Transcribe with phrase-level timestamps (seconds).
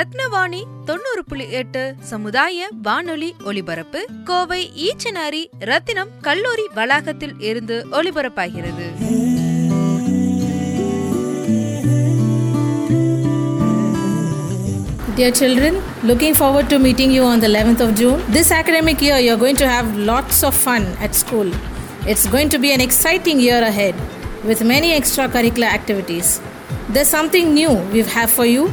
[0.00, 5.40] ரத்னவாணி தொண்ணூறு புள்ளி எட்டு சமுதாய வானொலி ஒலிபரப்பு கோவை ஈச்சனாரி
[5.70, 8.86] ரத்தினம் கல்லூரி வளாகத்தில் இருந்து ஒலிபரப்பாகிறது
[15.16, 18.20] Dear children, looking forward to meeting you on the 11th of June.
[18.36, 21.48] This academic year, you're going to have lots of fun at school.
[22.12, 23.96] It's going to be an exciting year ahead
[24.50, 26.30] with many extracurricular activities.
[26.94, 28.64] There's something new we have for you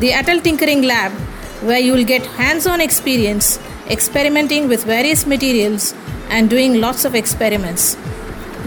[0.00, 1.10] the Atal Tinkering Lab,
[1.62, 3.58] where you will get hands on experience
[3.88, 5.94] experimenting with various materials
[6.28, 7.96] and doing lots of experiments.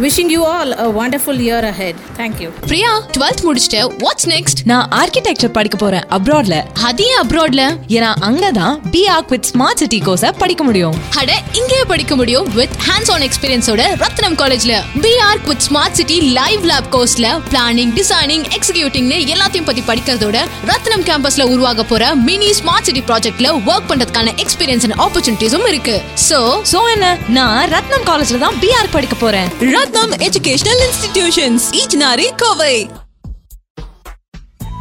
[0.04, 1.96] Wishing you all a wonderful year ahead.
[2.18, 2.50] Thank you.
[2.68, 6.58] Priya 12th முடிச்சிட்ட watts next நான் architecture படிக்க போறேன் அப்ராட்ல
[6.90, 7.64] அதே அப்ராட்ல
[7.96, 10.96] ஏன்னா அங்கதான் B Arch with smart city course படிக்க முடியும்.
[11.22, 14.76] அட இங்கேயே படிக்க முடியும் வித் ஹேண்ட்ஸ் ஆன் எக்ஸ்பீரியன்ஸோட ரத்னம் காலேஜ்ல
[15.06, 20.38] B Arch with smart city live lab கோர்ஸ்ல planning designing எக்ஸிகியூட்டிங்னு எல்லாத்தையும் பத்தி படிக்கிறதோட
[20.72, 26.02] ரத்னம் கேம்பஸ்ல உருவாக போற மினி ஸ்மார்ட் சிட்டி ப்ராஜெக்ட்ல ஒர்க் பண்றதுக்கான எக்ஸ்பீரியன்ஸ் அண்ட் ஆப்பர்ச்சுனிட்டிஸும் இருக்கு.
[26.30, 26.42] சோ
[26.74, 27.18] சோ என்ன?
[27.28, 29.88] நான் ரத்னம் காலேஜ்ல தான் பி ஆர்க் படிக்க போறேன்.
[29.90, 32.74] ரத்னம் எஜுகேஷனல் இன்ஸ்டிடியூஷன்ஸ் ஈச்னாரி கோவை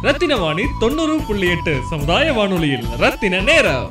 [0.01, 3.87] ரத்தின வாணி தொண்ணூறு புள்ளி எட்டு சமுதாய வானொலியில் ரத்தின நேரம்.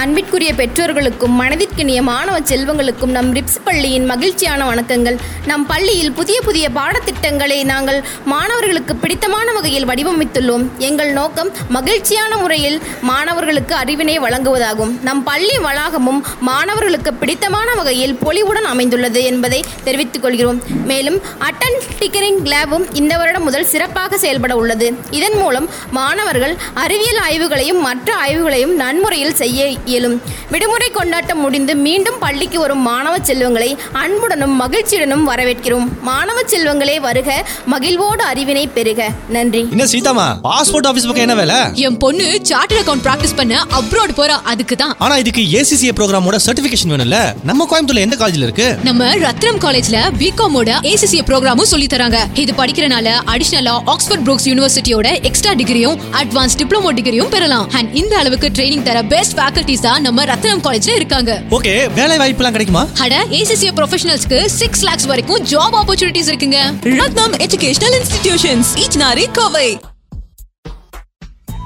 [0.00, 5.16] அன்பிற்குரிய பெற்றோர்களுக்கும் மனதிற்கினிய மாணவ செல்வங்களுக்கும் நம் ரிப்ஸ் பள்ளியின் மகிழ்ச்சியான வணக்கங்கள்.
[5.46, 7.98] நம் பள்ளியில் புதிய புதிய பாடத்திட்டங்களை நாங்கள்
[8.32, 10.64] மாணவர்களுக்கு பிடித்தமான வகையில் வடிவமைத்துள்ளோம்.
[10.88, 14.92] எங்கள் நோக்கம் மகிழ்ச்சியான முறையில் மாணவர்களுக்கு அறிவினை வழங்குவதாகும்.
[15.08, 20.60] நம் பள்ளி வளாகமும் மாணவர்களுக்கு பிடித்தமான வகையில் பொலிவுடன் அமைந்துள்ளது என்பதை தெரிவித்துக் கொள்கிறோம்.
[20.84, 21.18] மேலும்
[21.48, 24.90] அட்டன் டிக்கரிங் லேபும் இந்த வருடம் முதல் சிறப்பாக செயல்பட உள்ளது.
[25.10, 30.16] இதன் மூலம் மாணவர்கள் அறிவியல் ஆய்வுகளையும் மற்ற ஆய்வுகளையும் நன்முறையில் செய்ய இயலும்.
[30.52, 33.70] விடுமுறை கொண்டாட்டம் முடிந்து மீண்டும் பள்ளிக்கு வரும் மாணவ செல்வங்களை
[34.02, 35.86] அன்புடனும் மகிழ்ச்சியுடனும் வரவேற்கிறோம்.
[36.08, 37.30] மாணவ செல்வங்களே வருக
[37.72, 39.00] மகிழ்வோடு அறிவினை பெறுக.
[39.36, 39.62] நன்றி.
[39.74, 40.26] என்ன சீதாமா?
[40.46, 41.58] பாஸ்போர்ட் ஆபீஸ் பக்கம் என்ன வேலை?
[41.86, 44.94] என் பொண்ணு சார்ட்டர்ட் அக்கவுண்ட் பிராக்டிஸ் பண்ண அப்ராட் போறா அதுக்கு தான்.
[44.98, 47.18] ஆனா இதுக்கு ஏசிசிஏ ப்ரோக்ராமோட சர்டிபிகேஷன் வேணும்ல?
[47.50, 48.68] நம்ம கோயம்புத்தூர்ல எந்த காலேஜ்ல இருக்கு?
[48.88, 52.20] நம்ம ரத்னம் காலேஜ்ல பிகாமோட ஏசிசிஏ ப்ரோக்ராமும் சொல்லி தராங்க.
[52.42, 57.66] இது படிக்கிறனால அடிஷனலா ஆக்ஸ்போர்ட் புரூக்ஸ் யூனிவர்சிட்டியோட எக்ஸ்ட்ரா டிகிரியும் அட்வான்ஸ் டிப்ளமோ டிகிரியும் பெறலாம்.
[57.78, 61.32] அண்ட் இந்த அளவுக்கு ட்ரைனிங் தர பெஸ்ட் ஃபேக்கல்டிஸ் தான் நம்ம ரத்னம் காலேஜ்ல இருக்காங்க.
[61.56, 62.82] ஓகே வேலை வாய்ப்புலாம் கிடைக்குமா?
[63.04, 66.60] அட ஏசிசிஏ ப்ரொஃபஷனல்ஸ்க்கு சிக்ஸ் லேக்ஸ் வரைக்கும் ஜாப் ஆப்பர்ச்சுனிட்டிஸ் இருக்குங்க.
[67.02, 69.68] ரத்னம் எஜுகேஷனல் இன்ஸ்டிடியூஷன்ஸ் ஈச்னாரி கோவை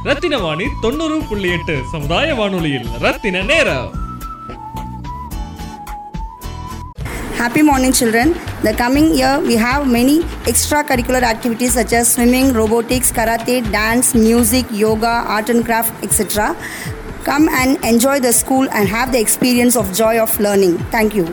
[0.07, 3.91] ரத்தின வாணி தொண்ணூறு புள்ளி எட்டு சமுதாய வானொலியில் ரத்தின நேரம்.
[7.43, 8.29] Happy morning, children.
[8.65, 10.17] The coming year, we have many
[10.51, 16.21] extracurricular activities such as swimming, robotics, karate, dance, music, yoga, art and craft, etc.
[17.25, 20.79] Come and enjoy the school and have the experience of joy of learning.
[20.91, 21.33] Thank you.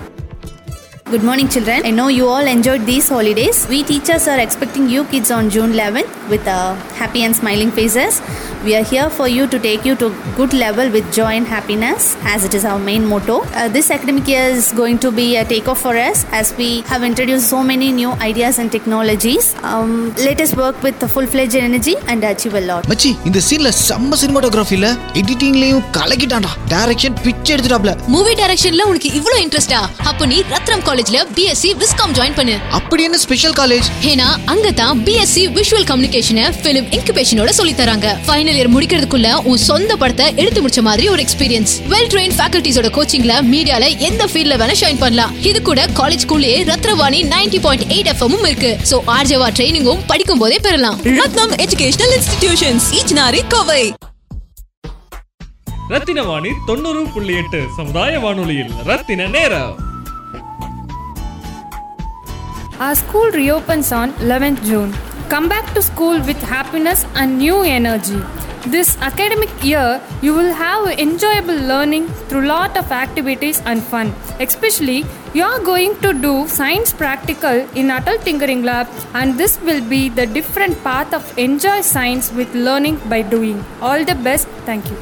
[1.06, 1.82] Good morning, children.
[1.84, 3.68] I know you all enjoyed these holidays.
[3.68, 8.22] We teachers are expecting you kids on June 11th with uh, happy and smiling faces.
[8.62, 12.02] We are here for you to take you to good level with joy and happiness,
[12.26, 13.36] as it is our main motto.
[13.52, 17.04] Uh, this academic year is going to be a takeoff for us as we have
[17.04, 19.46] introduced so many new ideas and technologies.
[19.64, 22.84] Um, let us work with the full-fledged energy and achieve a lot.
[22.92, 24.90] மச்சி இந்த சீன்ல செம்ம சினிமாட்டோகிராஃபில
[25.22, 29.82] எடிட்டிங்லயும் கலக்கிட்டான்டா direction பிச்சை எடுத்துட்டாப்ல movie டைரக்ஷன்ல உனக்கு இவ்ளோ இன்ட்ரெஸ்டா
[30.12, 35.04] அப்ப நீ ரத்னம் காலேஜ்ல பிஎஸ்சி விஸ்காம் ஜாயின் பண்ணு அப்படி என்ன ஸ்பெஷல் காலேஜ் ஏன்னா அங்க தான்
[35.08, 40.82] பிஎஸ்சி விஷுவல் கம்யூனிகேஷனை பிலிம் இன்குபேஷனோட சொல்லி தராங்க ஃபைனல் இயர் முடிக்கிறதுக்குள்ள உன் சொந்த படத்தை எடுத்து முடிச்ச
[40.88, 45.34] மாதிரி ஒரு எக்ஸ்பீரியன்ஸ் வெல் ட்ரெயின் ஃபேக்கல்டிஸோட கோச்சிங்ல மீடியால எந்த ஃபீல்ட்ல வேணா ஷைன் பண்ணலாம்.
[45.50, 48.72] இது கூட காலேஜ் குள்ளேயே ரத்னவாணி நைன்டி பாயிண்ட் எயிட் எஃப்எம்மும் இருக்கு.
[48.92, 51.00] சோ ஆர்ஜேவா ட்ரைனிங்கும் படிக்கும் போதே பெறலாம்.
[51.22, 53.84] Ratnam educational institutions Eachanari Kovai.
[55.94, 59.76] ரத்தின வாணி தொண்ணூறு புள்ளி எட்டு சமுதாய வானொலியில் ரத்தின நேரம்.
[62.84, 64.92] Our school reopens on 11th June.
[65.32, 68.20] Come back to school with happiness and new energy.
[68.67, 74.15] This academic year, you will have enjoyable learning through lot of activities and fun.
[74.41, 75.05] Especially,
[75.35, 80.09] you are going to do science practical in Atal Tinkering Lab, and this will be
[80.09, 83.63] the different path of enjoy science with learning by doing.
[83.83, 84.49] All the best.
[84.65, 84.97] Thank you.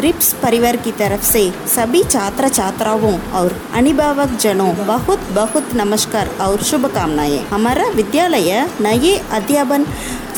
[0.00, 6.62] रिप्स परिवार की तरफ से सभी छात्र छात्राओं और अभिभावक जनों बहुत बहुत नमस्कार और
[6.68, 9.86] शुभकामनाएं हमारा विद्यालय नए अध्यापन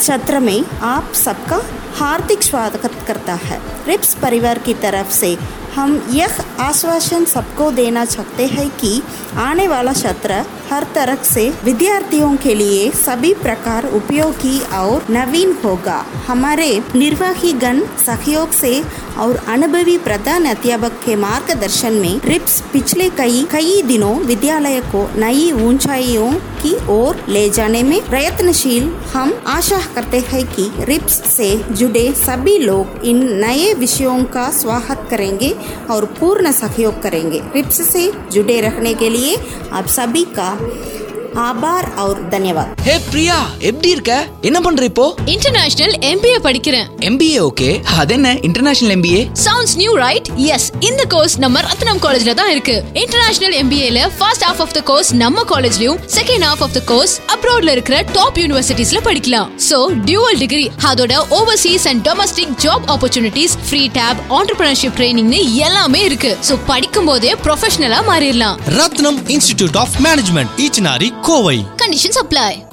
[0.07, 1.61] सत्र में आप सबका
[1.96, 5.38] हार्दिक स्वागत करता है। रिप्स परिवार की तरफ़ से
[5.76, 9.02] हम यह आश्वासन सबको देना चाहते हैं कि
[9.38, 16.06] आने वाला सत्र हर तरह से विद्यार्थियों के लिए सभी प्रकार उपयोगी और नवीन होगा।
[16.28, 18.84] हमारे निर्वाही गण सहयोग से
[19.18, 25.52] और अनुभवी प्रधान अध्यापक के मार्गदर्शन में रिप्स पिछले कई कई दिनों विद्यालय को नई
[25.52, 32.12] ऊंचाइयों की ओर ले जाने में प्रयत्नशील हम आशा करते हैं कि रिप्स से जुड़े
[32.16, 35.56] सभी लोग इन नए विषयों का स्वागत करेंगे
[35.92, 39.38] और पूर्ण सहयोग करेंगे। रिप्स से जुड़े रहने के लिए
[39.72, 40.95] आप सभी का Zombie.
[41.36, 42.82] ஆபார் அவுர் தன்யவாத்.
[42.84, 44.28] ஹே பிரியா எப்படி இருக்க?
[44.42, 45.16] என்ன பண்ற இப்போ?
[45.26, 46.86] இன்டர்நேஷனல் எம்பிஏ படிக்கிறேன்.
[47.00, 48.38] எம்பிஏ ஓகே அது என்ன?
[48.42, 52.84] International MBA sounds new right yes இந்த கோர்ஸ் நம்ம ரத்னம் காலேஜ்ல தான் இருக்கு.
[52.94, 57.70] International எம்பிஏல first half of the course நம்ம காலேஜ்லயும் second half of the course அப்ராட்ல
[57.70, 59.50] இருக்கிற டாப் யூனிவர்சிட்டிஸ்ல படிக்கலாம்.
[59.70, 66.38] சோ டியூவல் டிகிரி அதோட overseas and domestic job opportunities free tab entrepreneurship ட்ரைனிங்னு எல்லாமே இருக்கு.
[66.50, 68.58] சோ படிக்கும்போதே ப்ரொஃபஷனலா மாறிடலாம்.
[68.70, 71.66] Ratnam institute of management Eachanari Kovai.
[71.76, 72.64] Conditions apply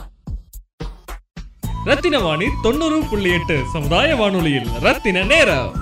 [1.84, 5.81] Rathina Vani தொண்ணூறு புள்ளி எட்டு சமுதாய வானொலியில் ரத்தின நேரம்.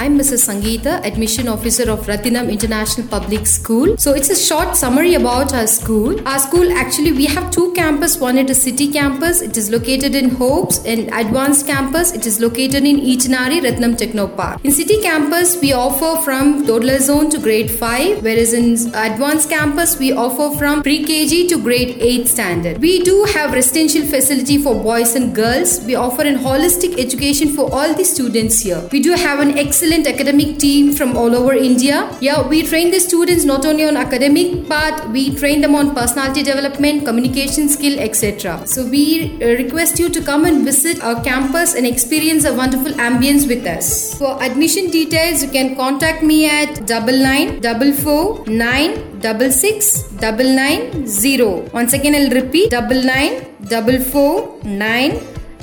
[0.00, 0.42] I'm Mrs.
[0.46, 3.96] Sangeeta, Admission Officer of Ratinam International Public School.
[3.96, 6.20] So it's a short summary about our school.
[6.24, 8.16] Our school actually we have two campus.
[8.18, 9.40] One is city campus.
[9.42, 10.78] It is located in Hopes.
[10.84, 14.60] And advanced campus it is located in Ichinari Ratnam Techno Park.
[14.62, 19.98] In city campus we offer from toddler zone to grade 5 whereas in advanced campus
[19.98, 22.78] we offer from pre-KG to grade 8 standard.
[22.78, 25.84] We do have residential facility for boys and girls.
[25.84, 28.88] We offer an holistic education for all the students here.
[28.92, 32.16] We do have an excellent academic team from all over India.
[32.20, 36.42] Yeah, we train the students not only on academic part, we train them on personality
[36.42, 38.66] development, communication skill, etc.
[38.66, 42.92] So we uh, request you to come and visit our campus and experience a wonderful
[42.92, 44.18] ambience with us.
[44.18, 50.02] For admission details, you can contact me at double nine double four nine double six
[50.26, 51.68] double nine zero.
[51.72, 55.20] Once again, I'll repeat double nine double four nine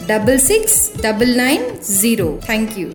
[0.07, 2.39] double six double nine zero.
[2.41, 2.94] Thank you.